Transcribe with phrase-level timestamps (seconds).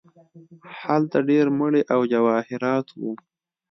[0.81, 3.11] هلته ډیر مړي او جواهرات وو.